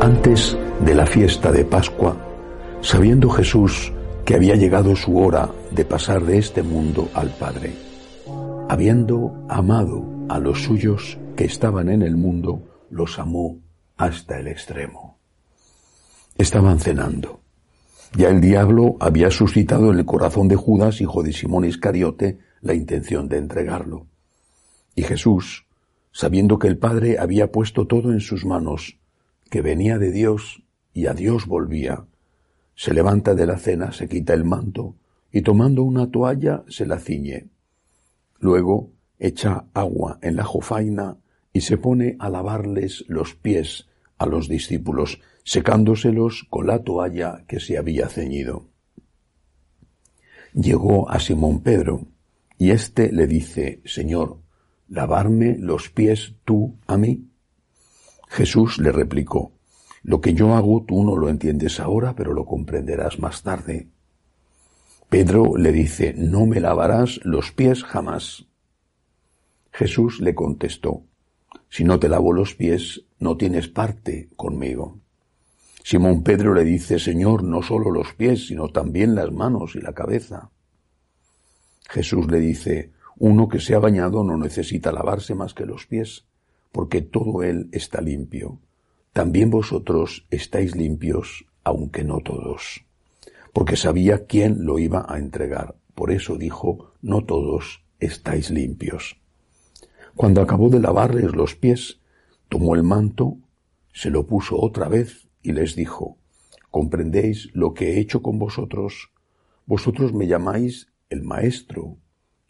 [0.00, 2.16] Antes de la fiesta de Pascua,
[2.80, 3.92] sabiendo Jesús
[4.24, 7.74] que había llegado su hora de pasar de este mundo al Padre,
[8.68, 13.58] habiendo amado a los suyos que estaban en el mundo, los amó
[13.96, 15.18] hasta el extremo.
[16.36, 17.43] Estaban cenando.
[18.16, 22.72] Ya el diablo había suscitado en el corazón de Judas, hijo de Simón Iscariote, la
[22.72, 24.06] intención de entregarlo.
[24.94, 25.66] Y Jesús,
[26.12, 28.98] sabiendo que el Padre había puesto todo en sus manos,
[29.50, 32.06] que venía de Dios y a Dios volvía,
[32.76, 34.94] se levanta de la cena, se quita el manto,
[35.32, 37.48] y tomando una toalla se la ciñe.
[38.38, 41.16] Luego echa agua en la jofaina
[41.52, 47.60] y se pone a lavarles los pies a los discípulos, secándoselos con la toalla que
[47.60, 48.66] se había ceñido.
[50.54, 52.06] Llegó a Simón Pedro,
[52.56, 54.38] y éste le dice, Señor,
[54.88, 57.28] ¿lavarme los pies tú a mí?
[58.28, 59.52] Jesús le replicó,
[60.02, 63.88] Lo que yo hago tú no lo entiendes ahora, pero lo comprenderás más tarde.
[65.08, 68.46] Pedro le dice, No me lavarás los pies jamás.
[69.72, 71.02] Jesús le contestó,
[71.68, 75.03] Si no te lavo los pies, no tienes parte conmigo.
[75.86, 79.92] Simón Pedro le dice, Señor, no solo los pies, sino también las manos y la
[79.92, 80.50] cabeza.
[81.90, 86.24] Jesús le dice, uno que se ha bañado no necesita lavarse más que los pies,
[86.72, 88.60] porque todo él está limpio.
[89.12, 92.86] También vosotros estáis limpios, aunque no todos.
[93.52, 95.74] Porque sabía quién lo iba a entregar.
[95.94, 99.20] Por eso dijo, no todos estáis limpios.
[100.14, 102.00] Cuando acabó de lavarles los pies,
[102.48, 103.36] tomó el manto,
[103.92, 106.16] se lo puso otra vez y les dijo,
[106.70, 109.12] ¿comprendéis lo que he hecho con vosotros?
[109.66, 111.98] Vosotros me llamáis el Maestro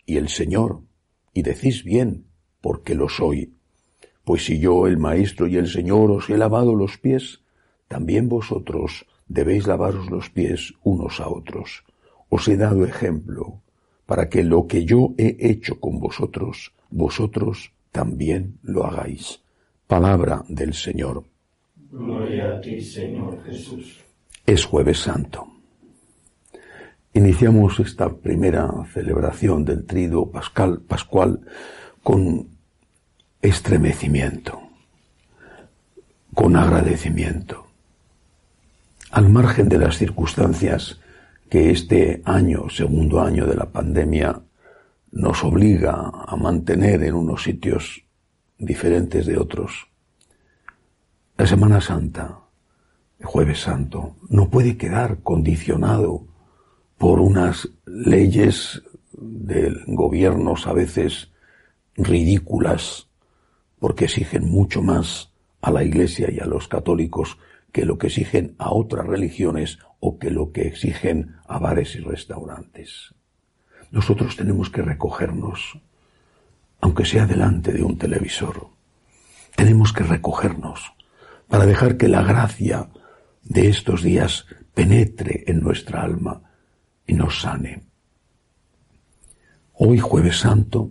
[0.07, 0.81] y el Señor,
[1.35, 2.25] y decís bien,
[2.63, 3.53] porque lo soy.
[4.25, 7.43] Pues si yo, el Maestro y el Señor, os he lavado los pies,
[7.89, 11.85] también vosotros debéis lavaros los pies unos a otros.
[12.29, 13.61] Os he dado ejemplo,
[14.07, 19.41] para que lo que yo he hecho con vosotros, vosotros también lo hagáis.
[19.87, 21.34] Palabra del Señor.
[21.97, 24.03] Gloria a ti, Señor Jesús.
[24.45, 25.47] Es jueves santo.
[27.13, 31.43] Iniciamos esta primera celebración del trido pascal, pascual
[32.03, 32.49] con
[33.41, 34.61] estremecimiento,
[36.35, 37.69] con agradecimiento.
[39.13, 41.01] Al margen de las circunstancias
[41.49, 44.43] que este año, segundo año de la pandemia,
[45.13, 48.03] nos obliga a mantener en unos sitios
[48.59, 49.94] diferentes de otros,
[51.37, 52.39] la Semana Santa,
[53.19, 56.29] el jueves santo, no puede quedar condicionado
[56.97, 61.33] por unas leyes de gobiernos a veces
[61.97, 63.09] ridículas,
[63.81, 67.37] porque exigen mucho más a la Iglesia y a los católicos
[67.73, 71.99] que lo que exigen a otras religiones o que lo que exigen a bares y
[71.99, 73.13] restaurantes.
[73.91, 75.81] Nosotros tenemos que recogernos,
[76.81, 78.69] aunque sea delante de un televisor.
[79.57, 80.95] Tenemos que recogernos
[81.49, 82.91] para dejar que la gracia
[83.43, 86.43] de estos días penetre en nuestra alma
[87.07, 87.85] y nos sane.
[89.75, 90.91] Hoy jueves santo,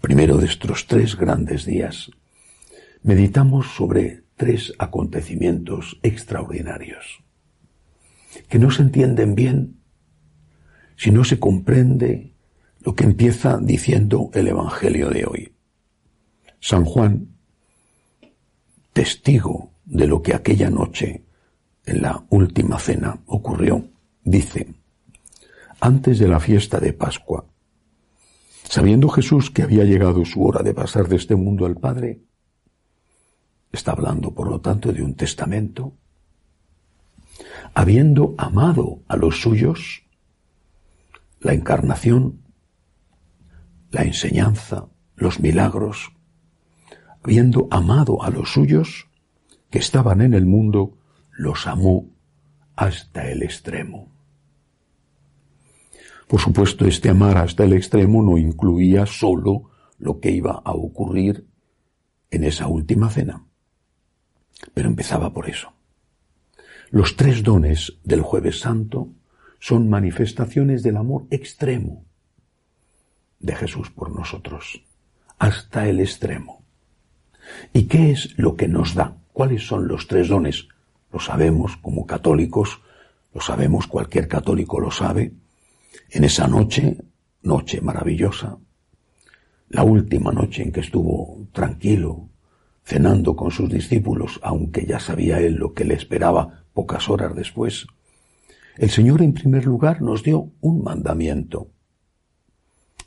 [0.00, 2.10] primero de estos tres grandes días,
[3.02, 7.22] meditamos sobre tres acontecimientos extraordinarios,
[8.48, 9.76] que no se entienden bien
[10.96, 12.32] si no se comprende
[12.80, 15.52] lo que empieza diciendo el Evangelio de hoy.
[16.60, 17.28] San Juan,
[18.92, 21.24] testigo de lo que aquella noche
[21.84, 23.84] en la última cena ocurrió,
[24.22, 24.74] dice,
[25.80, 27.44] antes de la fiesta de Pascua,
[28.68, 32.22] sabiendo Jesús que había llegado su hora de pasar de este mundo al Padre,
[33.70, 35.92] está hablando por lo tanto de un testamento,
[37.74, 40.04] habiendo amado a los suyos,
[41.40, 42.40] la encarnación,
[43.90, 46.12] la enseñanza, los milagros,
[47.22, 49.08] habiendo amado a los suyos,
[49.74, 50.96] que estaban en el mundo,
[51.32, 52.06] los amó
[52.76, 54.06] hasta el extremo.
[56.28, 61.48] Por supuesto, este amar hasta el extremo no incluía solo lo que iba a ocurrir
[62.30, 63.46] en esa última cena.
[64.74, 65.72] Pero empezaba por eso.
[66.90, 69.08] Los tres dones del jueves santo
[69.58, 72.04] son manifestaciones del amor extremo
[73.40, 74.84] de Jesús por nosotros,
[75.36, 76.62] hasta el extremo.
[77.72, 79.16] ¿Y qué es lo que nos da?
[79.34, 80.68] ¿Cuáles son los tres dones?
[81.12, 82.80] Lo sabemos como católicos,
[83.34, 85.32] lo sabemos, cualquier católico lo sabe.
[86.10, 86.96] En esa noche,
[87.42, 88.56] noche maravillosa,
[89.70, 92.28] la última noche en que estuvo tranquilo,
[92.84, 97.88] cenando con sus discípulos, aunque ya sabía él lo que le esperaba pocas horas después,
[98.76, 101.72] el Señor en primer lugar nos dio un mandamiento.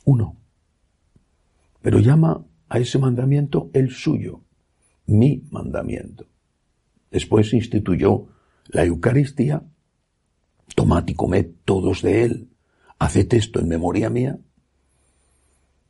[0.04, 0.36] Uno.
[1.80, 4.42] Pero llama a ese mandamiento el suyo,
[5.08, 6.26] mi mandamiento.
[7.10, 8.28] Después instituyó
[8.66, 9.64] la Eucaristía.
[10.74, 12.48] Tomad y comed todos de él.
[12.98, 14.38] Haced esto en memoria mía.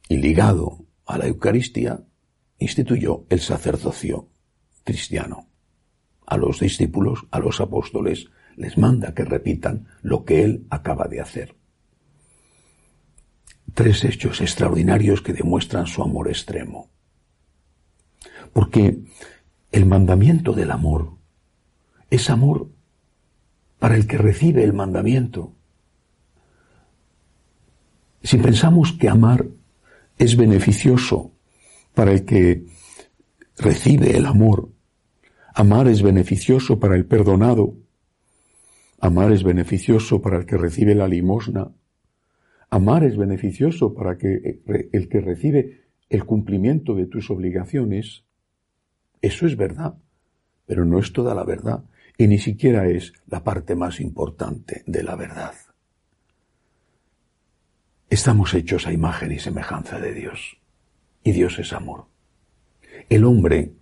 [0.08, 2.00] Y ligado a la Eucaristía,
[2.58, 4.28] instituyó el sacerdocio
[4.84, 5.48] cristiano.
[6.24, 11.20] A los discípulos, a los apóstoles, les manda que repitan lo que él acaba de
[11.20, 11.56] hacer.
[13.74, 16.90] Tres hechos extraordinarios que demuestran su amor extremo.
[18.52, 18.98] Porque
[19.72, 21.12] el mandamiento del amor
[22.10, 22.70] es amor
[23.78, 25.52] para el que recibe el mandamiento.
[28.22, 29.46] Si pensamos que amar
[30.18, 31.32] es beneficioso
[31.94, 32.66] para el que
[33.56, 34.70] recibe el amor,
[35.54, 37.76] amar es beneficioso para el perdonado,
[39.00, 41.72] Amar es beneficioso para el que recibe la limosna.
[42.68, 48.24] Amar es beneficioso para que eh, el que recibe el cumplimiento de tus obligaciones.
[49.20, 49.94] Eso es verdad,
[50.66, 51.84] pero no es toda la verdad
[52.16, 55.54] y ni siquiera es la parte más importante de la verdad.
[58.10, 60.58] Estamos hechos a imagen y semejanza de Dios
[61.22, 62.06] y Dios es amor.
[63.08, 63.72] El hombre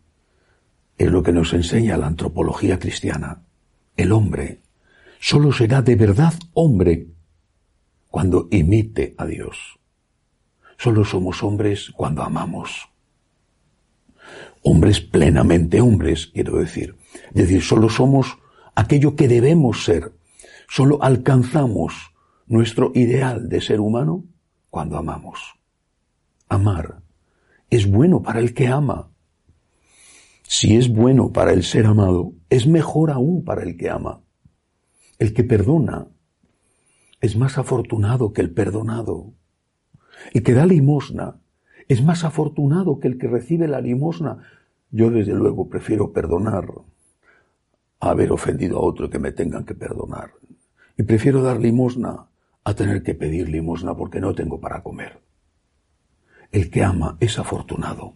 [0.99, 3.43] es lo que nos enseña la antropología cristiana.
[3.97, 4.61] El hombre
[5.21, 7.09] solo será de verdad hombre
[8.09, 9.79] cuando imite a Dios.
[10.79, 12.89] Solo somos hombres cuando amamos.
[14.69, 16.97] Hombres plenamente hombres, quiero decir.
[17.29, 18.39] Es decir, solo somos
[18.75, 20.13] aquello que debemos ser.
[20.69, 22.13] Solo alcanzamos
[22.49, 24.25] nuestro ideal de ser humano
[24.69, 25.55] cuando amamos.
[26.49, 27.01] Amar
[27.71, 29.13] es bueno para el que ama.
[30.43, 34.25] Si es bueno para el ser amado, es mejor aún para el que ama.
[35.21, 36.09] El que perdona
[37.21, 39.33] es más afortunado que el perdonado.
[40.35, 41.41] El que da limosna
[41.89, 44.43] es más afortunado que el que recibe la limosna.
[44.91, 46.69] Yo desde luego prefiero perdonar
[48.01, 50.33] a haber ofendido a otro que me tengan que perdonar.
[50.97, 52.29] Y prefiero dar limosna
[52.65, 55.21] a tener que pedir limosna porque no tengo para comer.
[56.53, 58.15] El que ama es afortunado,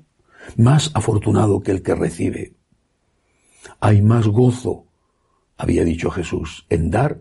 [0.57, 2.55] más afortunado que el que recibe.
[3.81, 4.87] Hay más gozo
[5.61, 7.21] había dicho Jesús, en dar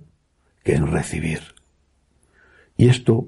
[0.64, 1.42] que en recibir.
[2.78, 3.28] Y esto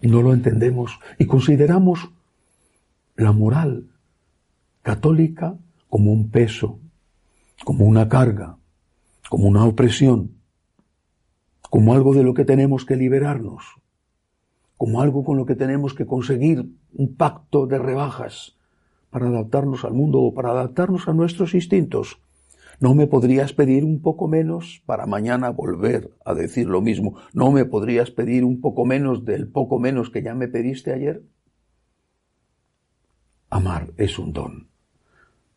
[0.00, 2.10] no lo entendemos y consideramos
[3.16, 3.90] la moral
[4.84, 5.56] católica
[5.88, 6.78] como un peso,
[7.64, 8.58] como una carga,
[9.30, 10.32] como una opresión,
[11.70, 13.64] como algo de lo que tenemos que liberarnos,
[14.76, 18.58] como algo con lo que tenemos que conseguir un pacto de rebajas
[19.08, 22.20] para adaptarnos al mundo o para adaptarnos a nuestros instintos.
[22.78, 27.16] ¿No me podrías pedir un poco menos para mañana volver a decir lo mismo?
[27.32, 31.22] ¿No me podrías pedir un poco menos del poco menos que ya me pediste ayer?
[33.48, 34.73] Amar es un don.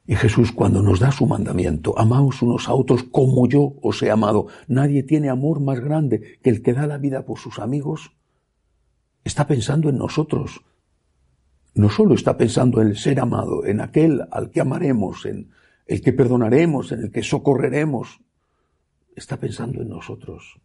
[0.08, 4.10] Y Jesús cuando nos da su mandamiento, amaos unos a otros como yo os he
[4.10, 4.48] amado.
[4.70, 8.14] Nadie tiene amor más grande que el que da la vida por sus amigos.
[9.26, 10.62] Está pensando en nosotros.
[11.76, 15.52] No solo está pensando en el ser amado, en aquel al que amaremos, en,
[15.86, 18.22] el que perdonaremos, en el que socorreremos,
[19.14, 20.62] está pensando en nosotros.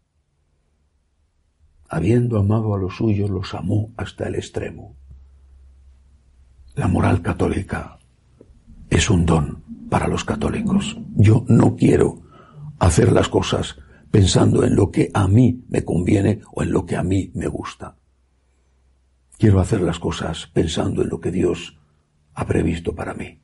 [1.89, 4.97] Habiendo amado a los suyos, los amó hasta el extremo.
[6.77, 7.99] La moral católica
[8.93, 10.99] es un don para los católicos.
[11.15, 12.23] Yo no quiero
[12.79, 13.79] hacer las cosas
[14.11, 17.47] pensando en lo que a mí me conviene o en lo que a mí me
[17.47, 17.97] gusta.
[19.39, 21.79] Quiero hacer las cosas pensando en lo que Dios
[22.35, 23.41] ha previsto para mí.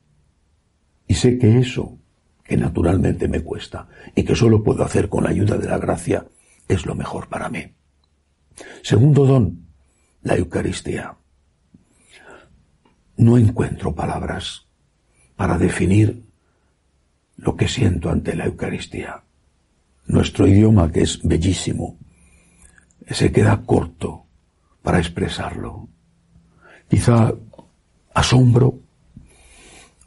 [1.07, 1.97] Y sé que eso,
[2.43, 6.27] que naturalmente me cuesta y que solo puedo hacer con la ayuda de la gracia,
[6.67, 7.73] es lo mejor para mí.
[8.83, 9.65] Segundo don,
[10.21, 11.17] la Eucaristía.
[13.17, 14.68] No encuentro palabras
[15.39, 16.25] para definir
[17.37, 19.23] lo que siento ante la Eucaristía.
[20.05, 21.97] Nuestro idioma, que es bellísimo,
[23.09, 24.25] se queda corto
[24.83, 25.87] para expresarlo.
[26.89, 27.33] Quizá
[28.13, 28.81] asombro,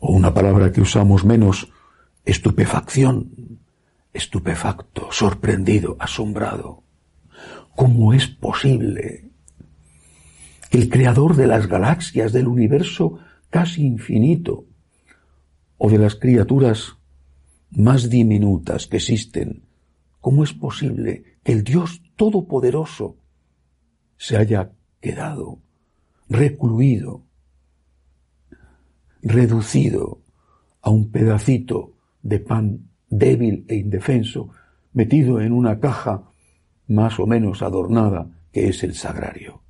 [0.01, 1.73] o una palabra que usamos menos,
[2.27, 3.59] estupefacción,
[4.13, 6.83] estupefacto, sorprendido, asombrado.
[7.75, 9.31] ¿Cómo es posible
[10.69, 14.67] que el creador de las galaxias, del universo casi infinito,
[15.85, 16.97] o de las criaturas
[17.71, 19.65] más diminutas que existen,
[20.21, 23.17] cómo es posible que el Dios Todopoderoso
[24.17, 24.71] se haya
[25.01, 25.59] quedado
[26.29, 27.25] recluido,
[29.23, 30.21] reducido
[30.83, 34.51] a un pedacito de pan débil e indefenso,
[34.93, 36.31] metido en una caja
[36.87, 39.63] más o menos adornada que es el sagrario.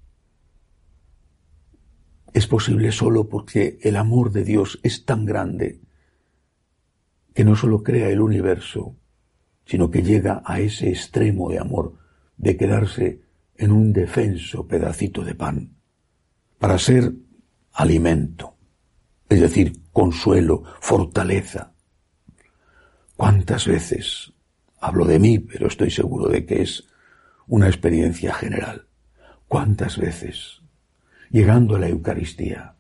[2.35, 5.81] Es posible solo porque el amor de Dios es tan grande
[7.35, 8.97] que no solo crea el universo,
[9.65, 11.95] sino que llega a ese extremo de amor
[12.37, 13.23] de quedarse
[13.57, 15.77] en un defenso pedacito de pan
[16.59, 17.13] para ser
[17.73, 18.57] alimento,
[19.29, 21.73] es decir, consuelo, fortaleza.
[23.17, 24.33] ¿Cuántas veces,
[24.81, 26.87] hablo de mí, pero estoy seguro de que es
[27.47, 28.87] una experiencia general,
[29.49, 30.63] cuántas veces,
[31.31, 32.75] llegando a la Eucaristía,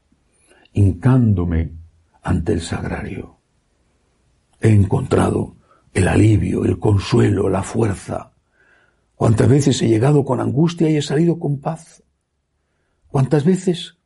[0.72, 1.72] hincándome
[2.22, 3.38] ante el sagrario,
[4.62, 5.56] he encontrado
[5.92, 8.32] el alivio, el consuelo, la fuerza.
[9.16, 12.02] Cuántas veces he llegado con angustia y he salido con paz.
[13.08, 13.98] Cuántas veces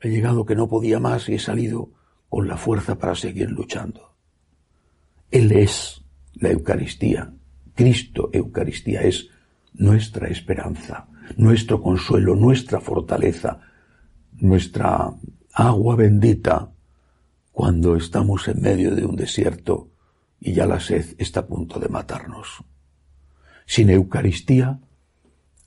[0.00, 1.90] he llegado que no podía más y he salido
[2.28, 4.14] con la fuerza para seguir luchando.
[5.30, 6.02] Él es
[6.34, 7.32] la Eucaristía.
[7.74, 9.28] Cristo Eucaristía es
[9.74, 13.60] nuestra esperanza, nuestro consuelo, nuestra fortaleza,
[14.38, 15.12] nuestra
[15.52, 16.70] agua bendita
[17.52, 19.90] cuando estamos en medio de un desierto
[20.40, 22.64] y ya la sed está a punto de matarnos.
[23.66, 24.80] Sin Eucaristía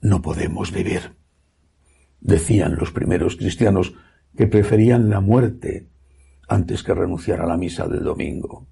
[0.01, 1.15] no podemos vivir.
[2.19, 3.93] Decían los primeros cristianos
[4.35, 5.87] que preferían la muerte
[6.47, 8.67] antes que renunciar a la misa del domingo.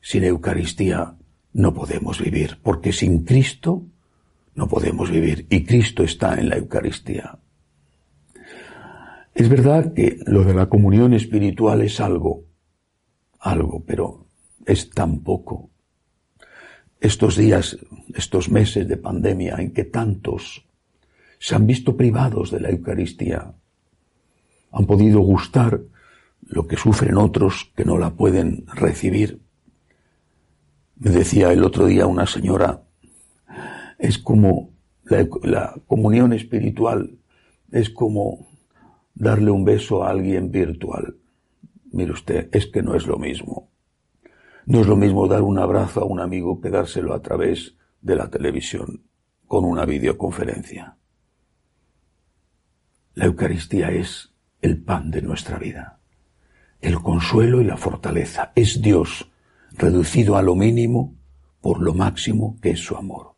[0.00, 1.16] Sin Eucaristía
[1.52, 3.84] no podemos vivir, porque sin Cristo
[4.54, 7.38] no podemos vivir, y Cristo está en la Eucaristía.
[9.38, 12.42] Es verdad que lo de la comunión espiritual es algo,
[13.38, 14.26] algo, pero
[14.66, 15.70] es tan poco.
[17.00, 17.78] Estos días,
[18.16, 20.66] estos meses de pandemia en que tantos
[21.38, 23.54] se han visto privados de la Eucaristía,
[24.72, 25.82] han podido gustar
[26.42, 29.40] lo que sufren otros que no la pueden recibir.
[30.96, 32.82] Me decía el otro día una señora,
[34.00, 34.70] es como
[35.04, 37.20] la, la comunión espiritual,
[37.70, 38.48] es como
[39.18, 41.16] darle un beso a alguien virtual.
[41.90, 43.70] Mire usted, es que no es lo mismo.
[44.64, 48.14] No es lo mismo dar un abrazo a un amigo que dárselo a través de
[48.14, 49.02] la televisión
[49.46, 50.96] con una videoconferencia.
[53.14, 54.32] La Eucaristía es
[54.62, 55.98] el pan de nuestra vida,
[56.80, 58.52] el consuelo y la fortaleza.
[58.54, 59.30] Es Dios
[59.72, 61.16] reducido a lo mínimo
[61.60, 63.34] por lo máximo que es su amor.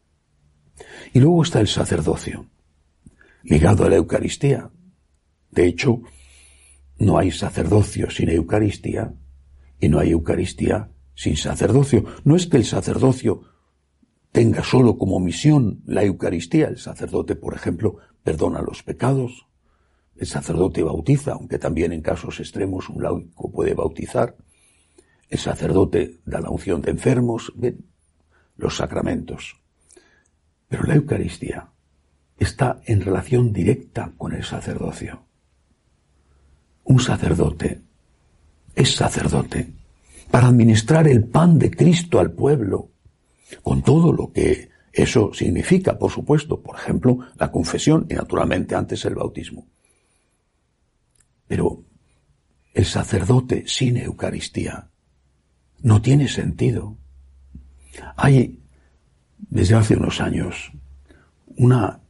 [1.14, 2.46] Y luego está el sacerdocio,
[3.44, 4.70] ligado a la Eucaristía,
[5.50, 6.02] de hecho,
[6.98, 9.14] no hay sacerdocio sin Eucaristía
[9.80, 12.04] y no hay Eucaristía sin sacerdocio.
[12.24, 13.42] No es que el sacerdocio
[14.32, 16.68] tenga solo como misión la Eucaristía.
[16.68, 19.46] El sacerdote, por ejemplo, perdona los pecados.
[20.16, 24.36] El sacerdote bautiza, aunque también en casos extremos un laico puede bautizar.
[25.28, 27.52] El sacerdote da la unción de enfermos,
[28.56, 29.56] los sacramentos.
[30.68, 31.70] Pero la Eucaristía
[32.38, 35.29] está en relación directa con el sacerdocio
[36.90, 37.82] un sacerdote
[38.74, 39.72] es sacerdote
[40.28, 42.90] para administrar el pan de Cristo al pueblo,
[43.62, 49.04] con todo lo que eso significa, por supuesto, por ejemplo, la confesión y naturalmente antes
[49.04, 49.68] el bautismo.
[51.46, 51.84] Pero
[52.74, 54.90] el sacerdote sin Eucaristía
[55.82, 56.96] no tiene sentido.
[58.16, 58.64] Hay,
[59.38, 60.72] desde hace unos años,
[61.56, 62.00] una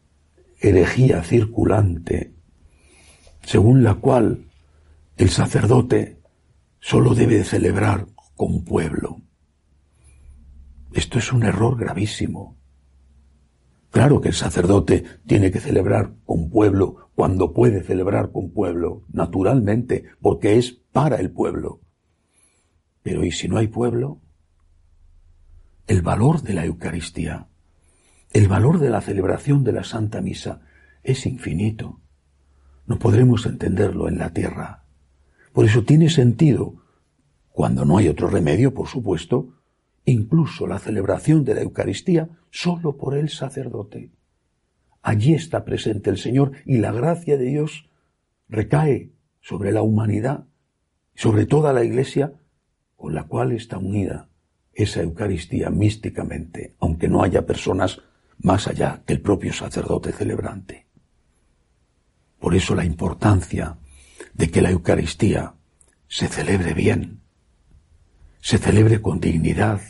[0.59, 2.33] herejía circulante
[3.43, 4.50] según la cual
[5.21, 6.19] el sacerdote
[6.79, 9.21] solo debe celebrar con pueblo.
[10.95, 12.57] Esto es un error gravísimo.
[13.91, 20.07] Claro que el sacerdote tiene que celebrar con pueblo cuando puede celebrar con pueblo, naturalmente,
[20.23, 21.83] porque es para el pueblo.
[23.03, 24.23] Pero ¿y si no hay pueblo?
[25.87, 27.47] El valor de la Eucaristía,
[28.33, 30.63] el valor de la celebración de la Santa Misa
[31.03, 32.01] es infinito.
[32.87, 34.81] No podremos entenderlo en la tierra.
[35.53, 36.75] Por eso tiene sentido,
[37.51, 39.55] cuando no hay otro remedio, por supuesto,
[40.05, 44.11] incluso la celebración de la Eucaristía solo por el sacerdote.
[45.03, 47.89] allí está presente el Señor y la gracia de Dios
[48.49, 50.47] recae sobre la humanidad,
[51.15, 52.35] sobre toda la Iglesia
[52.97, 54.29] con la cual está unida
[54.75, 58.01] esa Eucaristía místicamente, aunque no haya personas
[58.39, 60.87] más allá que el propio sacerdote celebrante.
[62.39, 63.79] Por eso la importancia
[64.35, 65.55] de que la Eucaristía
[66.09, 67.21] se celebre bien,
[68.41, 69.81] se celebre con dignidad,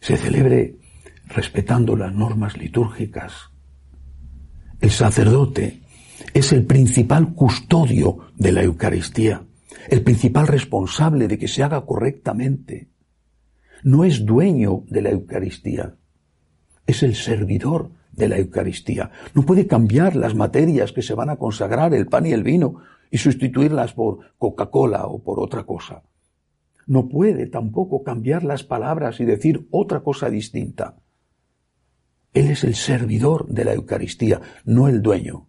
[0.00, 0.76] se celebre
[1.26, 3.50] respetando las normas litúrgicas.
[4.80, 5.82] El sacerdote
[6.34, 9.44] es el principal custodio de la Eucaristía,
[9.88, 12.88] el principal responsable de que se haga correctamente.
[13.82, 15.96] No es dueño de la Eucaristía,
[16.86, 19.10] es el servidor de la Eucaristía.
[19.34, 22.76] No puede cambiar las materias que se van a consagrar, el pan y el vino,
[23.10, 26.02] y sustituirlas por Coca-Cola o por otra cosa.
[26.86, 30.96] No puede tampoco cambiar las palabras y decir otra cosa distinta.
[32.34, 35.48] Él es el servidor de la Eucaristía, no el dueño.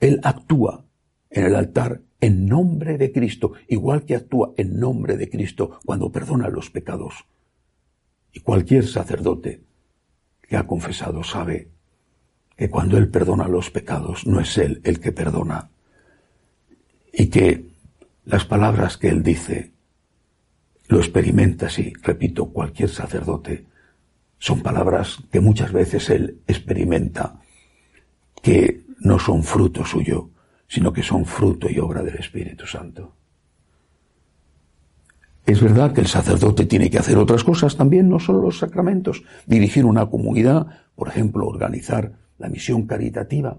[0.00, 0.84] Él actúa
[1.30, 6.10] en el altar en nombre de Cristo, igual que actúa en nombre de Cristo cuando
[6.10, 7.26] perdona los pecados.
[8.32, 9.67] Y cualquier sacerdote
[10.48, 11.68] que ha confesado sabe
[12.56, 15.70] que cuando Él perdona los pecados no es Él el que perdona
[17.12, 17.68] y que
[18.24, 19.72] las palabras que Él dice
[20.88, 23.66] lo experimenta, sí, repito, cualquier sacerdote,
[24.38, 27.40] son palabras que muchas veces Él experimenta,
[28.42, 30.30] que no son fruto suyo,
[30.66, 33.14] sino que son fruto y obra del Espíritu Santo.
[35.48, 39.22] Es verdad que el sacerdote tiene que hacer otras cosas también, no solo los sacramentos,
[39.46, 43.58] dirigir una comunidad, por ejemplo, organizar la misión caritativa.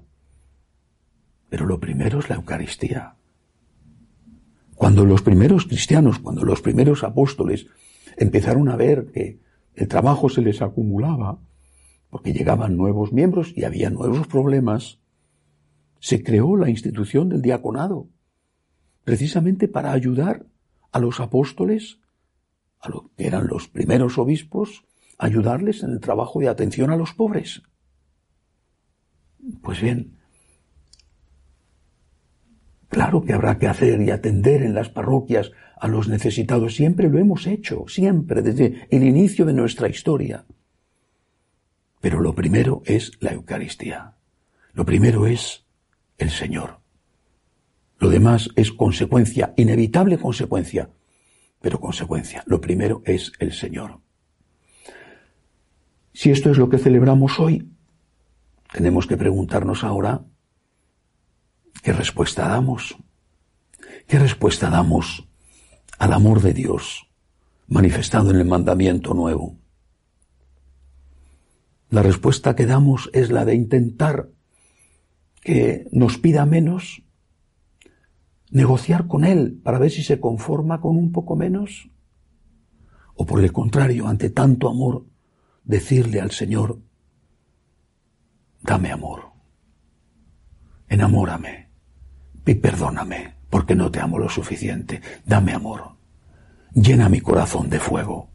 [1.50, 3.16] Pero lo primero es la Eucaristía.
[4.76, 7.66] Cuando los primeros cristianos, cuando los primeros apóstoles
[8.18, 9.40] empezaron a ver que
[9.74, 11.40] el trabajo se les acumulaba,
[12.12, 15.00] porque llegaban nuevos miembros y había nuevos problemas,
[16.00, 18.10] se creó la institución del diaconado,
[19.04, 20.46] precisamente para ayudar
[20.92, 22.00] a los apóstoles,
[22.80, 24.86] a los que eran los primeros obispos,
[25.18, 27.62] ayudarles en el trabajo de atención a los pobres.
[29.62, 30.18] Pues bien,
[32.88, 36.76] claro que habrá que hacer y atender en las parroquias a los necesitados.
[36.76, 40.46] Siempre lo hemos hecho, siempre, desde el inicio de nuestra historia.
[42.02, 44.16] Pero lo primero es la Eucaristía.
[44.74, 45.66] Lo primero es
[46.18, 46.79] el Señor.
[48.00, 50.90] Lo demás es consecuencia, inevitable consecuencia,
[51.60, 52.44] pero consecuencia.
[52.46, 54.00] Lo primero es el Señor.
[56.14, 57.70] Si esto es lo que celebramos hoy,
[58.72, 60.22] tenemos que preguntarnos ahora,
[61.84, 62.98] ¿qué respuesta damos?
[64.08, 65.28] ¿Qué respuesta damos
[65.98, 67.08] al amor de Dios
[67.68, 69.58] manifestado en el mandamiento nuevo?
[71.90, 74.30] La respuesta que damos es la de intentar
[75.42, 77.04] que nos pida menos
[78.52, 81.90] negociar con Él para ver si se conforma con un poco menos?
[83.16, 85.06] ¿O por el contrario, ante tanto amor,
[85.64, 86.80] decirle al Señor,
[88.62, 89.32] dame amor,
[90.88, 91.70] enamórame
[92.46, 95.96] y perdóname porque no te amo lo suficiente, dame amor,
[96.74, 98.30] llena mi corazón de fuego,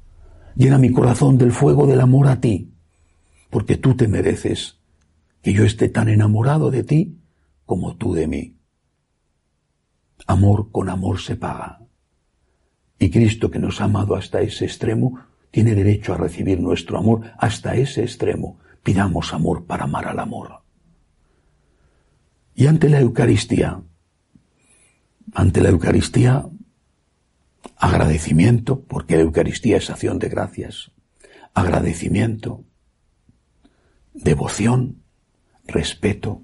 [0.54, 2.72] llena mi corazón del fuego del amor a ti,
[3.50, 4.80] porque tú te mereces
[5.42, 7.18] que yo esté tan enamorado de ti
[7.64, 8.56] como tú de mí.
[10.26, 11.80] Amor con amor se paga.
[12.98, 17.32] Y Cristo que nos ha amado hasta ese extremo, tiene derecho a recibir nuestro amor
[17.38, 18.58] hasta ese extremo.
[18.82, 20.62] Pidamos amor para amar al amor.
[22.54, 23.82] Y ante la Eucaristía,
[25.34, 26.46] ante la Eucaristía,
[27.76, 30.92] agradecimiento, porque la Eucaristía es acción de gracias,
[31.52, 32.64] agradecimiento,
[34.12, 35.02] devoción,
[35.66, 36.43] respeto,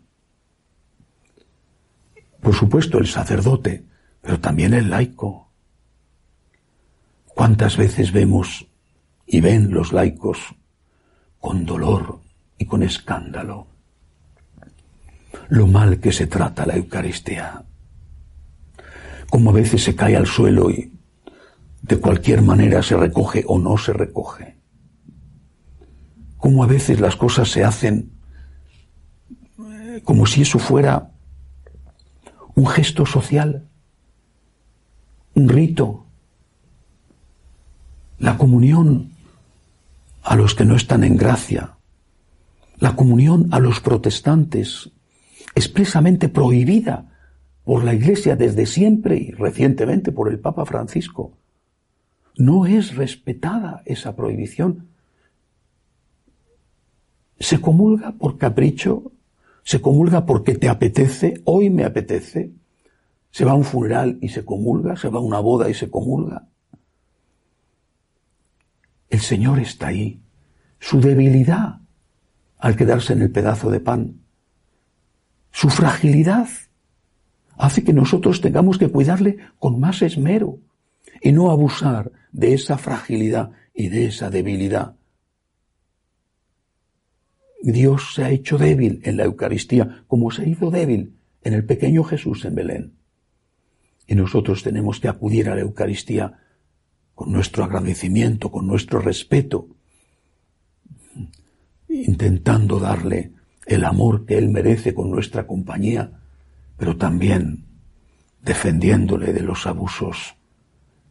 [2.40, 3.84] por supuesto, el sacerdote,
[4.22, 5.50] pero también el laico.
[7.26, 8.66] ¿Cuántas veces vemos
[9.26, 10.38] y ven los laicos
[11.38, 12.20] con dolor
[12.58, 13.66] y con escándalo
[15.48, 17.64] lo mal que se trata la Eucaristía?
[19.28, 20.92] Como a veces se cae al suelo y
[21.82, 24.56] de cualquier manera se recoge o no se recoge.
[26.36, 28.12] Como a veces las cosas se hacen
[29.58, 31.09] eh, como si eso fuera
[32.60, 33.70] un gesto social,
[35.34, 36.04] un rito,
[38.18, 39.12] la comunión
[40.22, 41.78] a los que no están en gracia,
[42.76, 44.90] la comunión a los protestantes,
[45.54, 47.10] expresamente prohibida
[47.64, 51.32] por la Iglesia desde siempre y recientemente por el Papa Francisco.
[52.36, 54.88] No es respetada esa prohibición.
[57.38, 59.12] se comulga por capricho,
[59.70, 62.50] se comulga porque te apetece, hoy me apetece,
[63.30, 65.88] se va a un funeral y se comulga, se va a una boda y se
[65.88, 66.48] comulga.
[69.08, 70.20] El Señor está ahí.
[70.80, 71.78] Su debilidad
[72.58, 74.22] al quedarse en el pedazo de pan,
[75.52, 76.48] su fragilidad
[77.56, 80.58] hace que nosotros tengamos que cuidarle con más esmero
[81.22, 84.96] y no abusar de esa fragilidad y de esa debilidad.
[87.62, 92.04] Dios se ha hecho débil en la Eucaristía como se hizo débil en el pequeño
[92.04, 92.92] Jesús en Belén.
[94.06, 96.38] Y nosotros tenemos que acudir a la Eucaristía
[97.14, 99.68] con nuestro agradecimiento, con nuestro respeto,
[101.88, 103.32] intentando darle
[103.66, 106.18] el amor que Él merece con nuestra compañía,
[106.76, 107.66] pero también
[108.42, 110.34] defendiéndole de los abusos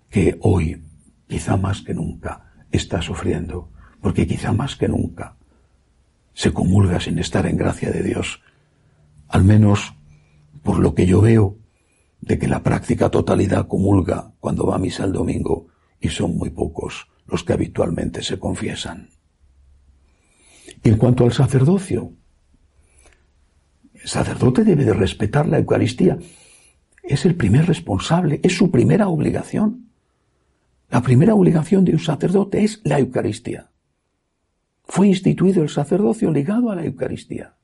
[0.09, 0.81] que hoy,
[1.27, 3.69] quizá más que nunca, está sufriendo,
[4.01, 5.35] porque quizá más que nunca
[6.33, 8.41] se comulga sin estar en gracia de Dios,
[9.27, 9.93] al menos
[10.63, 11.57] por lo que yo veo
[12.21, 15.67] de que la práctica totalidad comulga cuando va a misa el domingo
[15.99, 19.09] y son muy pocos los que habitualmente se confiesan.
[20.83, 22.13] Y en cuanto al sacerdocio,
[23.93, 26.17] el sacerdote debe de respetar la Eucaristía.
[27.03, 29.89] Es el primer responsable, es su primera obligación.
[30.89, 33.68] La primera obligación de un sacerdote es la Eucaristía.
[34.89, 37.55] Fue instituido el sacerdocio ligado a la Eucaristía.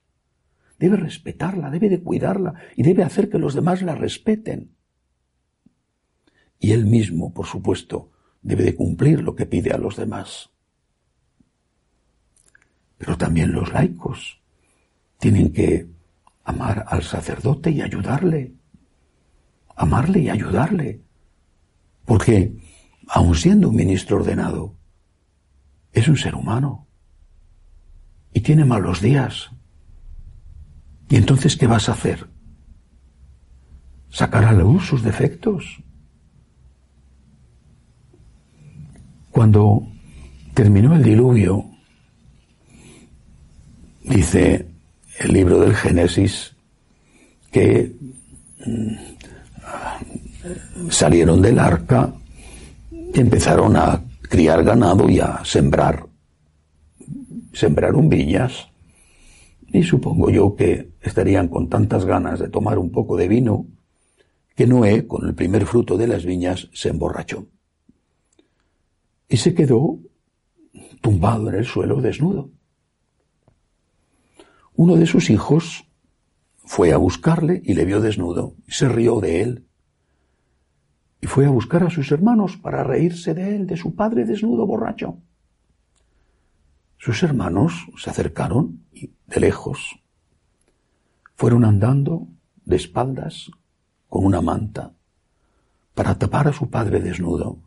[0.77, 4.75] Debe respetarla, debe de cuidarla y debe hacer que los demás la respeten.
[6.59, 8.11] Y él mismo, por supuesto,
[8.43, 10.51] debe de cumplir lo que pide a los demás.
[12.99, 14.39] Pero también los laicos
[15.17, 15.89] tienen que
[16.43, 18.53] amar al sacerdote y ayudarle.
[19.75, 21.01] Amarle y ayudarle.
[22.05, 22.55] Porque,
[23.07, 24.75] aun siendo un ministro ordenado,
[25.91, 26.85] es un ser humano.
[28.35, 29.49] Y tiene malos días.
[31.09, 32.27] ¿Y entonces qué vas a hacer?
[34.11, 35.81] ¿Sacar a luz sus defectos?
[39.31, 39.87] Cuando
[40.53, 41.65] terminó el diluvio,
[44.03, 44.67] dice
[45.19, 46.53] el libro del Génesis
[47.51, 47.91] que
[48.65, 48.95] mm,
[50.89, 52.13] salieron del arca
[53.13, 56.04] empezaron a criar ganado y a sembrar.
[57.55, 58.67] Sembraron viñas
[59.67, 63.67] y supongo yo que estarían con tantas ganas de tomar un poco de vino
[64.55, 67.47] que Noé, con el primer fruto de las viñas, se emborrachó
[69.29, 69.99] y se quedó
[70.99, 72.51] tumbado en el suelo desnudo.
[74.75, 75.87] Uno de sus hijos
[76.57, 79.65] fue a buscarle y le vio desnudo y se rió de él.
[81.21, 84.67] Y fue a buscar a sus hermanos para reírse de él, de su padre desnudo
[84.67, 85.19] borracho.
[87.05, 90.01] Sus hermanos se acercaron de lejos
[91.35, 92.27] fueron andando
[92.63, 93.51] de espaldas
[94.09, 94.91] con una manta
[95.93, 97.59] para tapar a su padre desnudo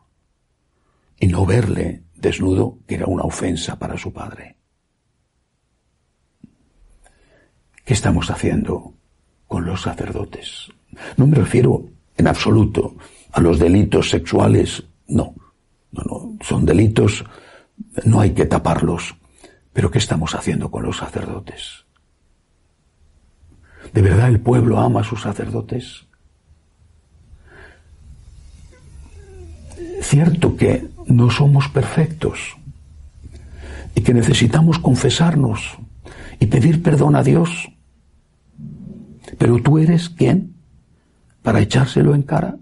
[1.21, 4.57] y no verle desnudo, que era una ofensa para su padre.
[7.85, 8.93] ¿Qué estamos haciendo
[9.47, 10.67] con los sacerdotes?
[11.17, 11.85] No me refiero
[12.17, 12.97] en absoluto
[13.31, 15.33] a los delitos sexuales, no,
[15.93, 17.25] no, no, son delitos,
[18.05, 19.15] no hay que taparlos,
[19.79, 21.85] pero ¿qué estamos haciendo con los sacerdotes?
[23.95, 26.05] ¿De verdad el pueblo ama a sus sacerdotes?
[30.03, 32.57] Cierto que no somos perfectos
[33.95, 35.79] y que necesitamos confesarnos
[36.41, 37.71] y pedir perdón a Dios.
[39.39, 40.57] Pero tú eres quién
[41.41, 42.57] para echárselo en cara.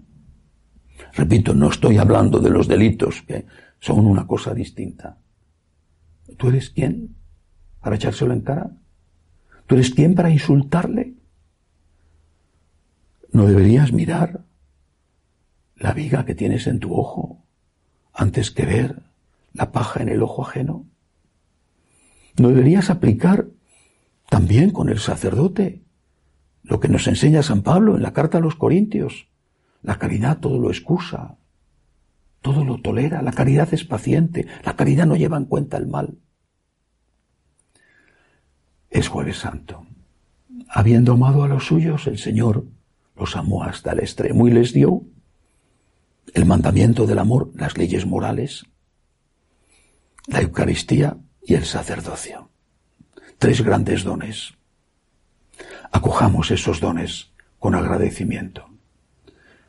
[1.13, 3.47] Repito, no estoy hablando de los delitos, que
[3.79, 5.17] son una cosa distinta.
[6.35, 7.15] ¿Tú eres quién
[7.79, 8.71] para echárselo en cara?
[9.65, 11.13] ¿Tú eres quién para insultarle?
[13.31, 14.43] ¿No deberías mirar
[15.75, 17.45] la viga que tienes en tu ojo
[18.13, 19.03] antes que ver
[19.53, 20.85] la paja en el ojo ajeno?
[22.37, 23.47] ¿No deberías aplicar
[24.29, 25.83] también con el sacerdote
[26.63, 29.27] lo que nos enseña San Pablo en la carta a los Corintios?
[29.81, 31.37] La caridad todo lo excusa,
[32.41, 36.17] todo lo tolera, la caridad es paciente, la caridad no lleva en cuenta el mal.
[38.89, 39.85] Es jueves santo.
[40.69, 42.65] Habiendo amado a los suyos, el Señor
[43.15, 45.03] los amó hasta el extremo y les dio
[46.33, 48.65] el mandamiento del amor, las leyes morales,
[50.27, 52.49] la Eucaristía y el sacerdocio.
[53.37, 54.53] Tres grandes dones.
[55.91, 58.69] Acojamos esos dones con agradecimiento.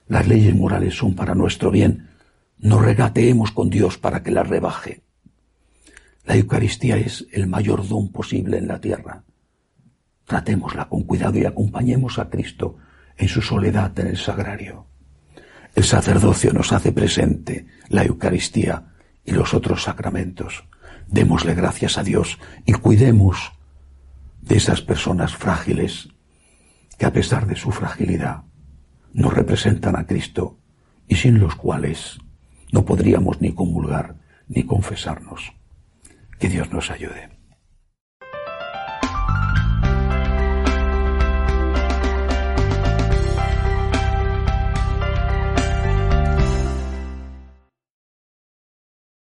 [0.08, 2.08] Las leyes morales son para nuestro bien.
[2.58, 5.02] No regateemos con Dios para que las rebaje.
[6.24, 9.24] La Eucaristía es el mayor don posible en la tierra.
[10.26, 12.76] Tratémosla con cuidado y acompañemos a Cristo
[13.16, 14.86] en su soledad en el sagrario.
[15.74, 18.94] El sacerdocio nos hace presente la Eucaristía
[19.24, 20.64] y los otros sacramentos.
[21.06, 23.52] Démosle gracias a Dios y cuidemos
[24.42, 26.08] de esas personas frágiles
[26.98, 28.42] que a pesar de su fragilidad
[29.12, 30.58] nos representan a Cristo
[31.06, 32.18] y sin los cuales
[32.72, 34.16] no podríamos ni comulgar
[34.48, 35.52] ni confesarnos.
[36.38, 37.37] Que Dios nos ayude.